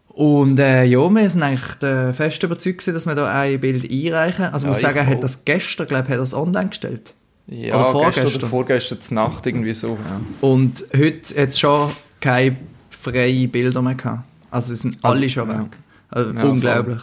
[0.08, 4.46] Und äh, ja, wir sind eigentlich fest überzeugt, dass wir da ein Bild einreichen.
[4.46, 7.14] Also ich muss sagen, er hat das gestern, glaube ich, hat das online gestellt.
[7.48, 8.26] Ja, oder vorgestern.
[8.26, 9.98] Gestern oder vorgestern Nacht irgendwie so.
[9.98, 10.22] Ja.
[10.42, 12.58] Und heute hat es schon keine
[12.90, 14.24] freien Bilder mehr gehabt.
[14.52, 15.78] Also es sind also, alle schon weg.
[16.10, 17.02] Also ja, unglaublich.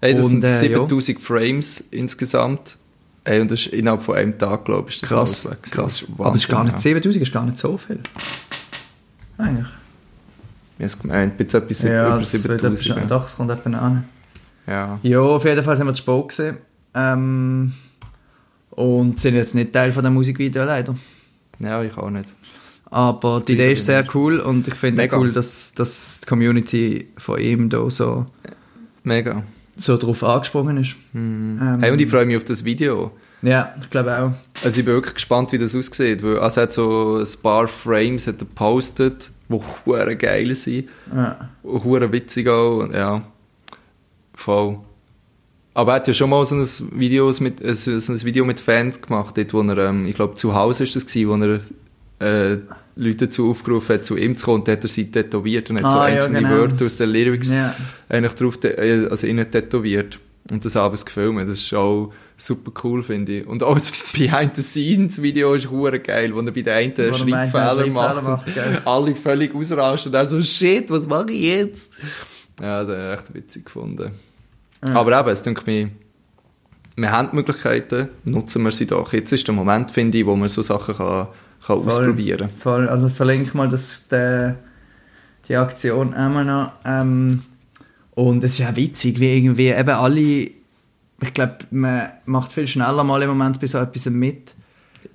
[0.00, 1.24] Hey, das und, sind äh, 7000 ja.
[1.24, 2.76] Frames insgesamt.
[3.28, 5.48] Ey, und das ist innerhalb von einem Tag, glaube ich, das krass.
[5.70, 6.00] Krass.
[6.00, 8.00] Das Aber das ist gar nicht, 7000 ist gar nicht so viel.
[9.36, 9.66] Eigentlich.
[10.78, 12.86] Ich habe gemeint, bis etwas ja, über 7000.
[12.86, 14.04] Ja, doch, es kommt eben an.
[14.66, 14.98] Ja.
[15.02, 16.56] Ja, auf jeden Fall sind wir zu spät gesehen.
[16.94, 17.74] Ähm,
[18.70, 20.94] und sind jetzt nicht Teil von der Musikvideo leider.
[21.58, 22.30] Ja, ich auch nicht.
[22.86, 27.08] Aber das die Idee ist sehr cool und ich finde cool, dass, dass die Community
[27.18, 28.24] von ihm da so,
[29.02, 29.42] Mega.
[29.78, 30.96] So drauf angesprungen ist.
[31.12, 31.58] Mhm.
[31.60, 33.12] Ähm, hey, und ich freue mich auf das Video.
[33.42, 34.32] Ja, ich glaube auch.
[34.64, 36.22] Also ich bin wirklich gespannt, wie das aussieht.
[36.22, 40.88] Weil, also er hat so ein paar Frames hat er gepostet, die hure geil sind.
[41.14, 41.50] Ja.
[41.62, 42.78] Hure witzig auch.
[42.78, 43.22] Und, ja,
[44.34, 44.78] voll.
[45.74, 46.66] Aber er hat ja schon mal so ein,
[46.98, 50.34] Videos mit, äh, so ein Video mit Fans gemacht, dort, wo er, ähm, ich glaube,
[50.34, 52.58] zu Hause ist das gewesen, wo er äh,
[52.98, 55.84] Leute dazu aufgerufen hat, zu ihm zu kommen, und hat er sie tätowiert und hat
[55.84, 56.60] ah, so einzelne ja, genau.
[56.60, 57.74] Wörter aus den Lyrics ja.
[58.08, 60.18] eigentlich drauf, äh, also innen tätowiert.
[60.50, 61.48] Und das abends gefilmt.
[61.48, 63.46] Das ist auch super cool, finde ich.
[63.46, 68.24] Und auch das Behind-the-Scenes-Video ist hure geil, wo er bei den einen Schreibfehler macht.
[68.24, 68.48] macht
[68.86, 71.92] alle völlig ausrasten und er so, shit, was mache ich jetzt?
[72.60, 74.10] Ja, das habe ich echt witzig gefunden.
[74.82, 74.96] Mhm.
[74.96, 75.90] Aber eben, es denke mir,
[76.96, 79.12] wir haben die Möglichkeiten, nutzen wir sie doch.
[79.12, 81.28] Jetzt ist der Moment, finde ich, wo man so Sachen kann,
[81.64, 82.50] kann voll, ausprobieren kann.
[82.50, 84.54] Voll, also verlinke mal das, die,
[85.48, 86.72] die Aktion einmal noch.
[86.84, 87.40] Ähm,
[88.12, 93.04] und es ist ja witzig, wie irgendwie eben alle, ich glaube, man macht viel schneller
[93.04, 94.54] mal im Moment bei so etwas mit.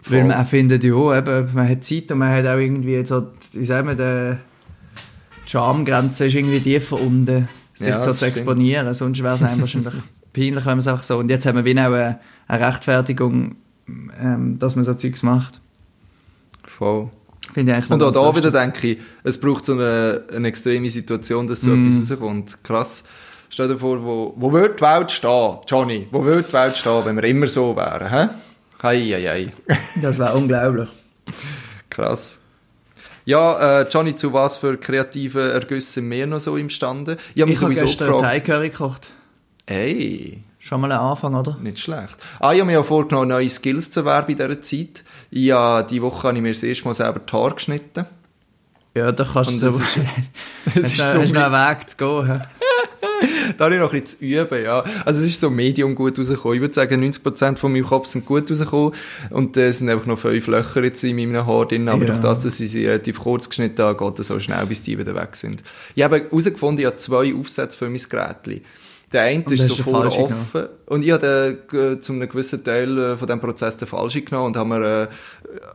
[0.02, 0.18] Voll.
[0.18, 3.28] Weil man auch findet, ja, eben, man hat Zeit und man hat auch irgendwie so,
[3.52, 8.94] wie sagen wir, die Charmgrenze ist irgendwie tiefer unten sich ja, so zu exponieren.
[8.94, 9.94] Sonst wäre es einem wahrscheinlich
[10.34, 11.18] peinlich, wenn man es einfach so.
[11.18, 13.56] Und jetzt haben wir wie auch eine, eine Rechtfertigung,
[14.20, 15.60] ähm, dass man so Zeugs macht.
[16.78, 17.10] Voll.
[17.54, 18.46] Finde ich eigentlich Und auch da lustig.
[18.46, 21.98] wieder denke ich, es braucht so eine, eine extreme Situation, dass so mm.
[21.98, 22.64] etwas rauskommt.
[22.64, 23.04] Krass.
[23.50, 26.08] Stell dir vor, wo, wo würde die Welt stehen, Johnny?
[26.10, 28.10] Wo würde die Welt stehen, wenn wir immer so wären?
[28.10, 28.30] Hä?
[28.82, 29.78] Hei, hei, hei.
[30.02, 30.90] das wäre unglaublich.
[31.90, 32.40] Krass.
[33.26, 37.18] Ja, äh, Johnny, zu was für kreativen Ergüssen mehr noch so imstande?
[37.36, 39.08] Ich habe hab gestern Thai-Curry gekocht.
[39.66, 40.44] Ey.
[40.60, 41.58] Schon mal ein Anfang, oder?
[41.62, 42.16] Nicht schlecht.
[42.40, 45.04] Ah, ich habe mir ja vorgenommen, neue Skills zu erwerben in dieser Zeit.
[45.36, 48.06] Ja, die Woche habe ich mir das erste Mal selber die Haare geschnitten.
[48.94, 49.60] Ja, da kannst du...
[49.60, 49.98] Das ist,
[50.76, 52.44] das ist so noch einen Weg zu gehen.
[53.58, 54.84] da habe ich noch ein bisschen zu üben, ja.
[55.06, 56.56] Also es ist so medium gut rausgekommen.
[56.56, 58.94] Ich würde sagen, 90% von meinem Kopf sind gut rausgekommen
[59.32, 62.12] und es äh, sind einfach noch fünf Löcher jetzt in meinem Haar drin, aber ja.
[62.12, 65.00] durch das, dass ich sie relativ kurz geschnitten habe, geht es so schnell, bis die
[65.00, 65.64] wieder weg sind.
[65.96, 68.62] Ich habe herausgefunden, ich habe zwei Aufsätze für mein Gerät.
[69.14, 70.52] Der eine ist so voll offen.
[70.52, 70.70] Genommen.
[70.88, 74.48] Und ich habe äh, zu einem gewissen Teil äh, von diesem Prozess den falschen genommen
[74.48, 75.08] und habe mir äh,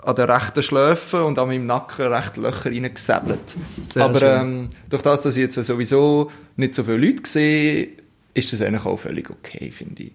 [0.04, 3.56] an der rechten Schläfe und an meinem Nacken recht Löcher reingesäbelt.
[3.94, 7.88] Aber ähm, durch das, dass ich jetzt sowieso nicht so viele Leute sehe,
[8.34, 10.12] ist das eigentlich auch völlig okay, finde ich.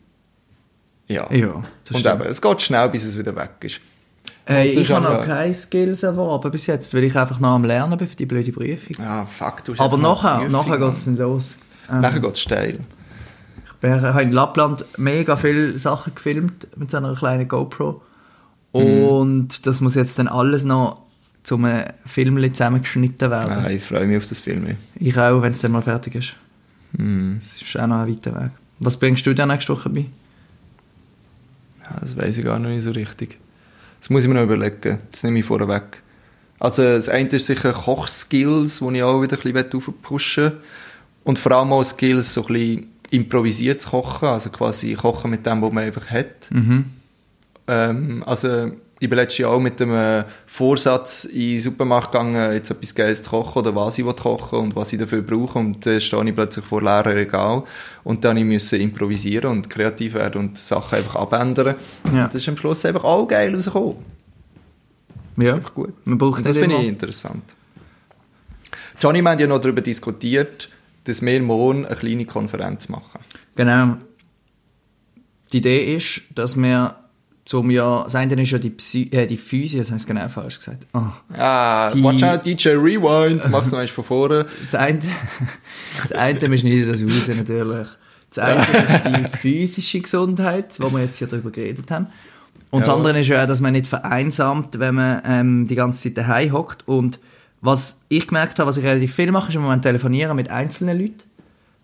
[1.08, 1.32] Ja.
[1.32, 3.80] ja und eben, es geht schnell, bis es wieder weg ist.
[4.48, 7.98] Äh, ich habe noch keine Skills erworben bis jetzt, weil ich einfach noch am Lernen
[7.98, 9.06] bin für die blöde Prüfung.
[9.06, 11.58] Ah, fuck, du Aber nachher, nachher geht es dann los.
[11.90, 12.80] Ähm, nachher geht es steil.
[13.84, 18.02] Ich habe in Lappland mega viele Sachen gefilmt mit so einer kleinen GoPro.
[18.74, 18.80] Mhm.
[18.80, 19.64] Und mm.
[19.64, 21.04] das muss jetzt dann alles noch
[21.44, 21.68] zum
[22.06, 23.52] Film zusammengeschnitten werden.
[23.52, 24.78] Ah, ich freue mich auf das Film.
[24.96, 26.34] Ich auch, wenn es dann mal fertig ist.
[26.94, 27.40] Mm.
[27.40, 28.52] Das ist auch noch ein weiter Weg.
[28.80, 30.06] Was bringst du dir nächste Woche bei?
[31.82, 33.38] Ja, das weiß ich gar noch nicht so richtig.
[34.00, 35.00] Das muss ich mir noch überlegen.
[35.12, 36.02] Das nehme ich vorweg.
[36.58, 40.58] Also das eine ist sicher Kochskills, die ich auch wieder ein bisschen aufpushen will.
[41.26, 45.46] Und vor allem auch Skills, so ein bisschen improvisiert zu kochen, also quasi kochen mit
[45.46, 46.50] dem, was man einfach hat.
[46.50, 46.86] Mhm.
[47.68, 52.72] Ähm, also ich bin letztes Jahr auch mit dem Vorsatz in den Supermarkt gegangen, jetzt
[52.72, 56.00] etwas Geiles zu kochen oder was ich kochen und was ich dafür brauche und dann
[56.00, 57.64] stehe ich plötzlich vor leeren Regal
[58.04, 61.76] und dann musste ich improvisieren und kreativ werden und Sachen einfach abändern.
[62.14, 62.26] Ja.
[62.26, 63.98] Das ist am Schluss einfach auch geil rausgekommen.
[65.38, 65.94] Ja, gut.
[66.06, 67.44] Man braucht das finde ich interessant.
[69.00, 70.70] Johnny, wir haben ja noch darüber diskutiert,
[71.06, 73.20] dass wir morgen eine kleine Konferenz machen.
[73.56, 73.98] Genau.
[75.52, 76.96] Die Idee ist, dass wir
[77.46, 80.60] zum ja, das eine ist ja die, Psy äh, die Physik, das heißt genau falsch
[80.60, 80.88] gesagt.
[80.94, 81.02] Oh.
[81.38, 84.46] Ah, die, watch out, DJ Rewind, mach's noch von vorne.
[84.62, 85.00] Das eine,
[86.02, 87.88] das eine, wir schneiden das raus natürlich.
[88.30, 92.08] Das eine ist die physische Gesundheit, wo wir jetzt hier darüber geredet haben.
[92.72, 92.86] Und ja.
[92.86, 96.18] das andere ist ja auch, dass man nicht vereinsamt, wenn man ähm, die ganze Zeit
[96.18, 96.88] daheim hockt.
[96.88, 97.20] Und
[97.64, 101.00] was ich gemerkt habe, was ich relativ viel mache, ist im Moment telefonieren mit einzelnen
[101.00, 101.24] Leuten.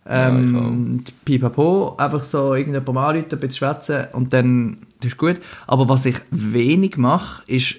[0.05, 5.39] Ähm, ja, pipapo, einfach so irgendjemand anrufen, ein bisschen schwätzen und dann das ist gut.
[5.67, 7.75] Aber was ich wenig mache, ist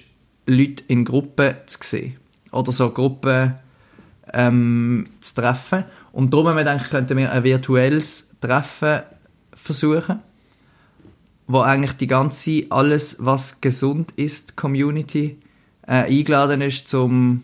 [0.47, 2.15] Leute in Gruppen zu sehen.
[2.51, 3.53] Oder so Gruppen
[4.33, 5.83] ähm, zu treffen.
[6.11, 9.01] Und darum haben wir gedacht, könnten wir ein virtuelles Treffen
[9.53, 10.19] versuchen,
[11.45, 15.37] wo eigentlich die ganze, alles was gesund ist, Community
[15.85, 17.43] äh, eingeladen ist zum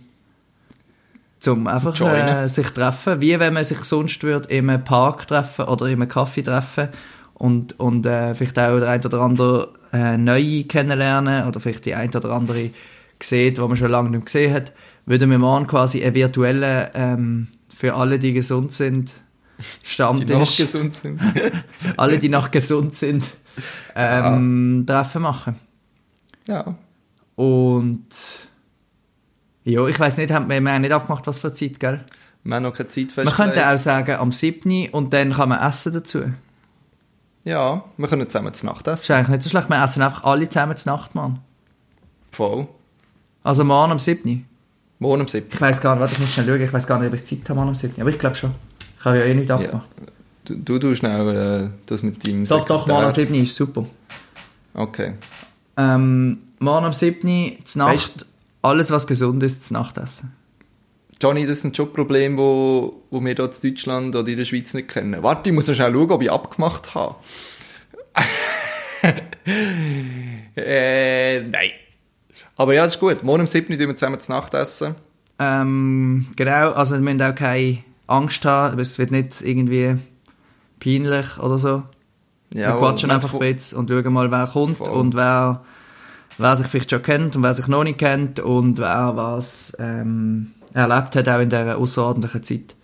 [1.39, 5.85] zum einfach äh, sich treffen, wie wenn man sich sonst würde einem Park treffen oder
[5.85, 6.89] einem Kaffee treffen
[7.35, 11.95] und, und äh, vielleicht auch der ein oder andere äh, Neue kennenlernen oder vielleicht die
[11.95, 12.71] ein oder andere
[13.21, 14.73] sieht, die man schon lange nicht gesehen hat,
[15.05, 19.13] würden wir morgen quasi einen virtuellen, ähm, für alle, die gesund sind,
[19.83, 20.27] Stammtisch.
[20.27, 21.21] Die noch gesund sind.
[21.97, 23.23] alle, die noch gesund sind,
[23.95, 24.93] ähm, ja.
[24.93, 25.55] Treffen machen.
[26.47, 26.75] Ja.
[27.35, 28.07] Und
[29.67, 31.99] ja, ich weiß nicht, wir haben nicht abgemacht, was für Zeit, gell?
[32.43, 33.37] Wir haben noch keine Zeit festgelegt.
[33.37, 34.89] Man könnte auch sagen, am 7.
[34.91, 36.23] und dann kann man essen dazu.
[37.43, 39.03] Ja, wir können zusammen zu Nacht essen.
[39.03, 41.39] Ist eigentlich nicht so schlecht, wir essen einfach alle zusammen zu Nacht, Mann.
[42.31, 42.67] Voll.
[43.43, 44.45] Also morgen am 7.
[44.99, 45.49] Morgen am 7.
[45.51, 47.25] Ich weiß gar nicht, warte, ich muss schnell schauen, ich weiß gar nicht, ob ich
[47.25, 47.99] Zeit habe morgen am 7.
[47.99, 48.51] Aber ich glaube schon.
[48.99, 49.89] Ich habe ja eh nichts abgemacht.
[49.99, 50.05] Ja.
[50.45, 52.77] Du, du tust schnell äh, das mit deinem Doch, Sekretär.
[52.77, 53.35] doch, morgen am 7.
[53.35, 53.85] ist super.
[54.73, 55.15] Okay.
[55.75, 57.65] Ähm, morgen am 7.
[57.65, 57.93] zu Nacht...
[57.93, 58.25] Weißt,
[58.67, 60.33] alles, was gesund ist, zu Nacht essen.
[61.21, 64.73] Johnny, das sind schon Probleme, wo, wo wir hier in Deutschland oder in der Schweiz
[64.73, 65.23] nicht kennen.
[65.23, 67.15] Warte, ich muss noch schnell schauen, ob ich abgemacht habe.
[70.55, 71.71] äh, nein.
[72.55, 73.23] Aber ja, das ist gut.
[73.23, 74.95] Morgen um 7 Uhr wir zusammen zu Nacht essen.
[75.39, 79.97] Ähm, genau, also wir müssen auch keine Angst haben, es wird nicht irgendwie
[80.79, 81.83] peinlich oder so.
[82.53, 84.89] Ja, wir quatschen einfach ein bisschen und schauen mal, wer kommt voll.
[84.89, 85.63] und wer
[86.37, 90.51] wer sich vielleicht schon kennt und wer sich noch nicht kennt und wer was ähm,
[90.73, 92.75] erlebt hat, auch in dieser außerordentlichen Zeit.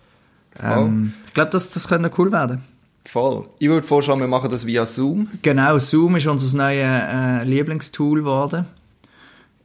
[0.62, 2.62] Ähm, ich glaube, das, das könnte cool werden.
[3.04, 3.46] Voll.
[3.58, 5.28] Ich würde vorschlagen, wir machen das via Zoom.
[5.42, 8.66] Genau, Zoom ist unser neues äh, Lieblingstool geworden.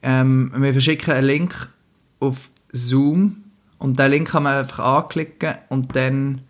[0.02, 1.69] Ähm, wir verschicken einen Link
[2.19, 3.43] auf Zoom
[3.78, 6.41] und den Link kann man einfach anklicken und dann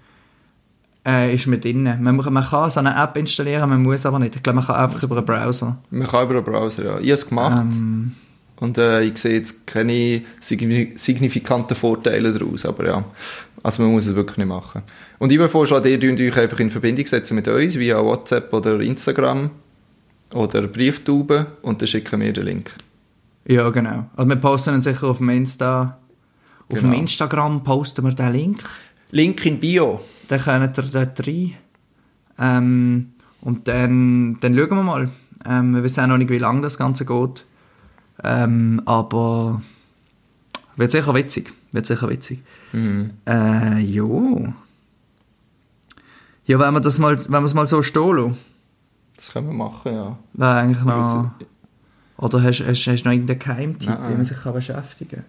[1.09, 1.83] äh, ist mit drin.
[1.83, 4.35] Man, man kann so eine App installieren, man muss aber nicht.
[4.35, 5.77] Ich glaube, man kann einfach über einen Browser.
[5.89, 6.91] Man kann über einen Browser, ja.
[6.99, 7.65] Ich habe es gemacht.
[7.71, 8.15] Ähm,
[8.57, 13.03] und äh, ich sehe jetzt keine signifikanten Vorteile daraus, aber ja.
[13.63, 14.83] Also man muss es wirklich nicht machen.
[15.17, 18.53] Und ich würde vorschlagen, ihr könnt euch einfach in Verbindung setzen mit uns via WhatsApp
[18.53, 19.49] oder Instagram
[20.33, 22.71] oder Brieftube und dann schicken wir den Link.
[23.45, 24.05] Ja, genau.
[24.15, 25.97] Also wir posten ihn sicher auf dem Insta.
[26.69, 26.93] Auf genau.
[26.93, 28.63] dem Instagram posten wir den Link.
[29.11, 30.01] Link in Bio.
[30.27, 31.53] Dann könnt ihr dort rein.
[32.37, 35.11] Ähm, und dann, dann schauen wir mal.
[35.45, 37.45] Ähm, wir wissen auch noch nicht, wie lange das Ganze geht.
[38.23, 39.61] Ähm, aber
[40.75, 41.51] wird sicher witzig.
[41.71, 42.43] Wird sicher witzig.
[42.73, 43.11] Mhm.
[43.27, 44.53] Äh, jo.
[46.45, 48.37] Ja, wenn wir das mal, wenn wir es mal so stehen lassen.
[49.15, 50.17] Das können wir machen, ja.
[50.33, 51.31] Wäre eigentlich noch...
[52.17, 55.25] Oder hast, du noch irgendeinen Geheimtipp, wie man sich kann beschäftigen kann?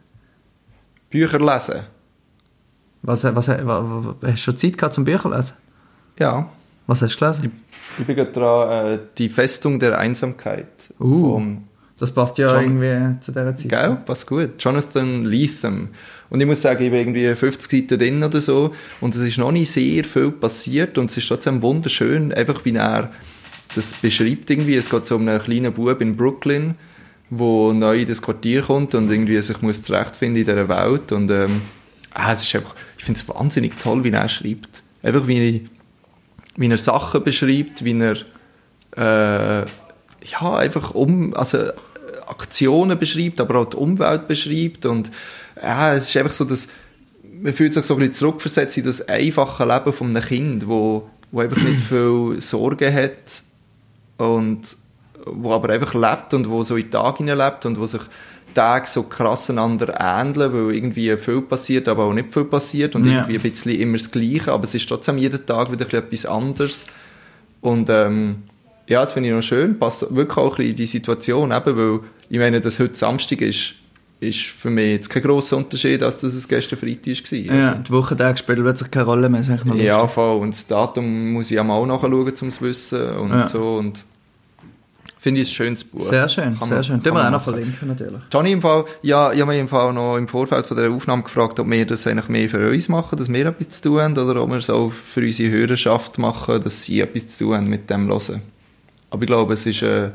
[1.09, 1.85] Bücher lesen.
[3.03, 5.55] Was, was, was, was, hast du schon Zeit gehabt zum Bücher lesen?
[6.19, 6.49] Ja.
[6.87, 7.45] Was hast du gelesen?
[7.45, 10.69] Ich, ich bin gerade dran, äh, Die Festung der Einsamkeit.
[10.99, 11.65] Uh, vom
[12.01, 13.69] das passt ja John, irgendwie zu dieser Zeit.
[13.69, 14.53] Gell, passt gut.
[14.59, 15.91] Jonathan Lethem.
[16.31, 19.37] Und ich muss sagen, ich bin irgendwie 50 Seiten drin oder so und es ist
[19.37, 23.11] noch nicht sehr viel passiert und es ist trotzdem wunderschön, einfach wie er
[23.75, 24.77] das beschreibt irgendwie.
[24.77, 26.75] Es geht so um einen kleinen Bub in Brooklyn,
[27.29, 31.31] wo neu in das Quartier kommt und irgendwie sich muss zurechtfinden in dieser Welt und
[31.31, 31.61] ähm,
[32.13, 34.83] ah, es ist einfach, ich finde es wahnsinnig toll, wie er schreibt.
[35.03, 35.69] Einfach wie,
[36.57, 38.17] wie er Sachen beschreibt, wie er
[38.97, 39.67] äh,
[40.25, 41.71] ja, einfach um, also
[42.27, 45.11] Aktionen beschreibt, aber auch die Umwelt beschreibt und
[45.61, 46.69] ja, es ist einfach so, dass
[47.43, 51.09] man fühlt sich so ein bisschen zurückversetzt in das einfache Leben von einem Kind, wo,
[51.31, 53.43] wo einfach nicht viel Sorgen hat
[54.19, 54.77] und
[55.25, 58.03] wo aber einfach lebt und wo so in den Tag lebt und wo sich
[58.53, 63.05] Tage so krass einander ähneln, weil irgendwie viel passiert, aber auch nicht viel passiert und
[63.07, 63.21] ja.
[63.21, 66.87] irgendwie ein bisschen immer das Gleiche, aber es ist trotzdem jeden Tag wieder etwas anderes
[67.61, 68.45] und ähm,
[68.89, 71.77] ja, das finde ich noch schön, passt wirklich auch ein bisschen in die Situation, eben,
[71.77, 73.75] weil ich meine, dass heute Samstag ist,
[74.21, 77.39] ist für mich jetzt kein grosser Unterschied, als dass es gestern Freitag war.
[77.39, 79.79] Ja, also, die Wochentage spielen plötzlich keine Rolle mehr, sag ich mal.
[79.79, 80.41] Ja, voll.
[80.41, 83.47] Und das Datum muss ich auch nachschauen, um es zu wissen und ja.
[83.47, 83.77] so.
[83.77, 84.05] Und
[85.21, 86.01] finde ich ein schönes Buch.
[86.01, 87.03] Sehr schön, kann sehr man, schön.
[87.03, 88.23] Tun wir auch noch verlinken, natürlich.
[88.33, 91.23] Johnny, im Fall, ja, ich habe mich im Fall noch im Vorfeld von der Aufnahme
[91.23, 94.19] gefragt, ob wir das eigentlich mehr für uns machen, dass wir etwas zu tun haben,
[94.19, 97.69] oder ob wir es auch für unsere Hörerschaft machen, dass sie etwas zu tun haben
[97.69, 98.41] mit dem Hören.
[99.11, 100.11] Aber ich glaube, es ist äh, ein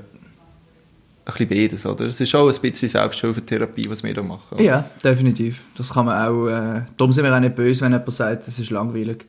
[1.25, 2.05] bisschen beides, oder?
[2.05, 4.55] Es ist auch ein bisschen Selbsthilfetherapie, was wir da machen.
[4.55, 4.63] Oder?
[4.63, 5.61] Ja, definitiv.
[5.77, 8.57] Das kann man auch, äh, darum sind wir auch nicht böse, wenn jemand sagt, es
[8.57, 9.25] ist langweilig.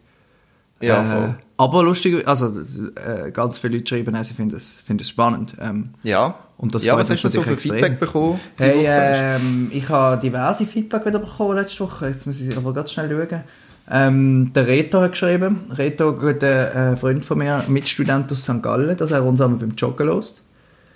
[0.80, 1.34] Ja, äh, voll.
[1.56, 2.52] aber lustig, also
[2.94, 5.54] äh, ganz viele Leute schreiben, sie finden es, finden es spannend.
[5.60, 6.34] Ähm, ja.
[6.58, 8.40] Und das ja, was hast du so für Feedback bekommen?
[8.56, 12.08] Hey, ähm, ich habe diverse Feedback wieder bekommen letzte Woche.
[12.08, 13.42] Jetzt muss ich aber ganz schnell schauen.
[13.88, 18.62] Ähm, der Reto hat geschrieben, Reto, ein äh, Freund von mir, Mitstudent aus St.
[18.62, 20.42] Gallen, dass er uns einmal beim Joggen lässt.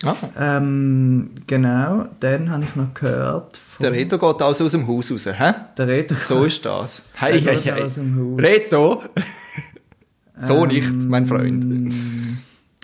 [0.02, 0.16] Ah.
[0.38, 3.58] Ähm, genau, dann habe ich noch gehört.
[3.80, 5.52] Der Reto geht also aus dem Haus raus, hä?
[5.76, 7.02] Der Reto So ist das.
[7.14, 7.82] Hey, hey, hey.
[8.38, 9.02] Reto!
[10.40, 11.92] So ähm, nicht, mein Freund.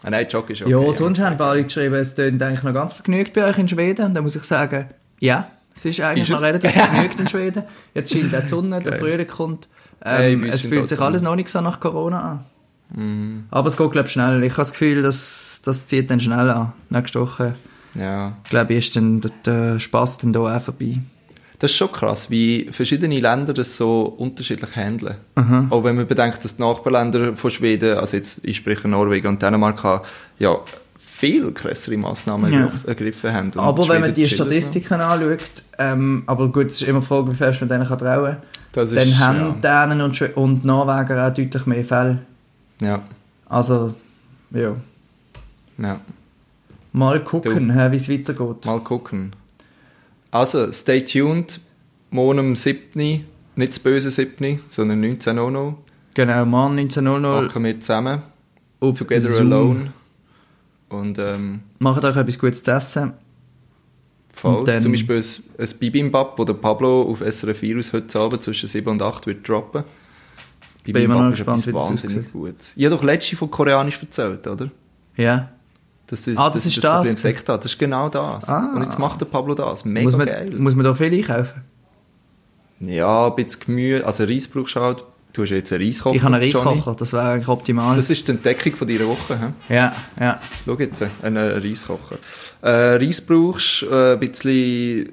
[0.02, 0.70] ah, nein, Jog ist okay.
[0.70, 4.06] Ja, sonst haben alle geschrieben, es klingt eigentlich noch ganz vergnügt bei euch in Schweden.
[4.06, 4.86] Und dann muss ich sagen,
[5.20, 7.62] ja, es ist eigentlich ist noch relativ vergnügt in Schweden.
[7.94, 9.68] Jetzt scheint die Sonne, der Frühling kommt.
[10.04, 12.44] Ähm, hey, es fühlt sich alles noch nicht so nach Corona an.
[12.94, 13.44] Mm.
[13.50, 14.42] Aber es geht, glaube ich, schnell.
[14.44, 16.72] Ich habe das Gefühl, dass das zieht dann schnell an.
[16.90, 17.54] Nächste Woche.
[17.94, 18.36] Ja.
[18.44, 21.00] Ich glaube, ist dann der Spass dann hier auch vorbei.
[21.58, 25.14] Das ist schon krass, wie verschiedene Länder das so unterschiedlich handeln.
[25.36, 25.68] Mhm.
[25.70, 29.42] Auch wenn man bedenkt, dass die Nachbarländer von Schweden, also jetzt, ich spreche Norwegen und
[29.42, 30.02] Dänemark,
[30.38, 30.58] ja,
[30.98, 32.70] viel krassere Massnahmen ja.
[32.86, 33.52] ergriffen haben.
[33.56, 35.38] Aber wenn man die Statistiken anschaut,
[35.78, 38.36] ähm, aber gut, es ist immer die Frage, wie fest man denen trauen kann.
[38.72, 39.86] Dann ist, haben ja.
[39.86, 42.18] Dänen und, und Norweger auch deutlich mehr Fälle.
[42.80, 43.02] Ja.
[43.48, 43.94] Also,
[44.50, 44.76] ja.
[45.78, 46.00] Ja.
[46.92, 48.64] Mal gucken, wie es weitergeht.
[48.64, 49.32] Mal gucken.
[50.36, 51.60] Also, stay tuned.
[52.10, 53.24] Morgen am 7.
[53.56, 55.74] Nicht das böse 7., sondern 19.00.
[56.12, 57.46] Genau, morgen 19.00.
[57.46, 58.22] Packen wir zusammen.
[58.80, 59.52] Auf Together Zoom.
[59.52, 59.92] Alone.
[60.90, 63.14] Und, ähm, Macht euch etwas Gutes zu essen.
[64.34, 64.64] Voll.
[64.64, 65.24] Dann, Zum Beispiel ein,
[65.58, 69.84] ein Bibimbap, das Pablo auf SRF Virus heute Abend zwischen 7 und 8 wird droppen.
[70.84, 72.56] Bibimbap bin ist gespannt, wahnsinnig gut.
[72.76, 74.70] Ich habe doch letzte von Koreanisch erzählt, oder?
[75.16, 75.55] Ja.
[76.06, 77.02] Dass das, ah, das, das ist das?
[77.02, 77.64] das entdeckt hat.
[77.64, 78.48] Das ist genau das.
[78.48, 78.72] Ah.
[78.74, 79.84] Und jetzt macht der Pablo das.
[79.84, 80.52] Mega muss man, geil.
[80.56, 81.62] Muss man da viel einkaufen?
[82.80, 84.06] Ja, ein bisschen Gemüse.
[84.06, 85.04] Also Reis brauchst du halt.
[85.32, 86.16] Du hast jetzt einen Reiskocher.
[86.16, 87.94] Ich habe einen Reiskocher, das wäre eigentlich optimal.
[87.94, 89.38] Das ist die Entdeckung von deiner Woche.
[89.68, 89.74] He?
[89.74, 90.40] Ja, ja.
[90.64, 92.16] Schau jetzt, einen Reiskocher.
[92.62, 95.12] Äh, Reis brauchst du, äh, ein bisschen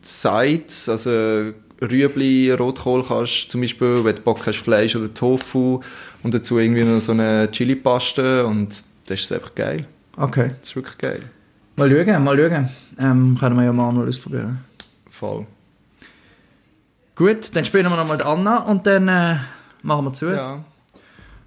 [0.00, 1.52] Salz, also
[1.82, 5.80] Rüebli, Rotkohl kannst zum Beispiel, wenn du Bock hast, Fleisch oder Tofu
[6.22, 8.68] und dazu irgendwie noch so eine Chili-Paste und
[9.06, 9.86] das ist einfach geil.
[10.16, 10.50] Okay.
[10.60, 11.22] Das ist wirklich geil.
[11.76, 12.68] Mal schauen, mal schauen.
[12.98, 14.64] Ähm, können wir ja mal ausprobieren.
[15.10, 15.46] Voll.
[17.16, 19.08] Gut, dann spielen wir nochmal Anna und dann...
[19.08, 19.36] Äh
[19.84, 20.30] machen wir zu.
[20.30, 20.64] Ja.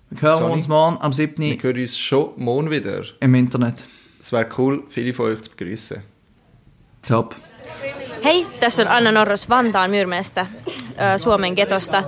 [0.10, 1.38] Wir hören Johnny, uns morgen am 7.
[1.38, 3.04] Wir hören uns schon morgen wieder.
[3.20, 3.86] Im Internet.
[4.20, 6.02] Es wäre cool, viele von euch zu begrüßen.
[7.08, 7.36] Top.
[8.24, 10.48] Hei, tässä on Anna Norros Vantaan Myyrmeestä,
[11.18, 12.04] Suomen getosta.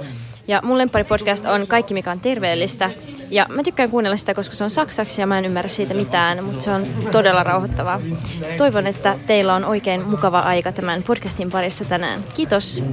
[0.47, 2.91] Ja mun podcast on Kaikki mikä on terveellistä.
[3.31, 6.43] Ja mä tykkään kuunnella sitä, koska se on saksaksi ja mä en ymmärrä siitä mitään,
[6.43, 8.01] mutta se on todella rauhoittavaa.
[8.57, 12.23] Toivon, että teillä on oikein mukava aika tämän podcastin parissa tänään.
[12.33, 12.83] Kiitos!